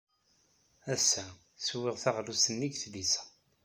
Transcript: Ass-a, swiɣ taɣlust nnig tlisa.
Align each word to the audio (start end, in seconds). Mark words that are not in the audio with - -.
Ass-a, 0.93 1.25
swiɣ 1.65 1.95
taɣlust 2.03 2.47
nnig 2.53 2.73
tlisa. 2.81 3.21